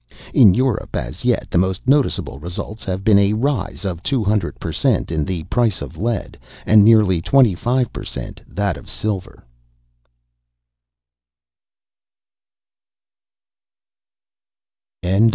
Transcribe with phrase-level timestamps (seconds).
[0.33, 4.59] In Europe, as yet, the most noticeable results have been a rise of two hundred
[4.59, 5.11] per cent.
[5.11, 8.41] in the price of lead, and nearly twenty five per cent.
[8.47, 9.43] that of silver.